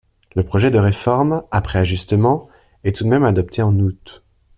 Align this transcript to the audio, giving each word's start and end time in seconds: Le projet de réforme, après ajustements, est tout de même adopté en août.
Le 0.35 0.41
projet 0.41 0.71
de 0.71 0.79
réforme, 0.79 1.43
après 1.51 1.77
ajustements, 1.77 2.49
est 2.83 2.95
tout 2.95 3.03
de 3.03 3.09
même 3.09 3.23
adopté 3.23 3.61
en 3.61 3.77
août. 3.77 4.23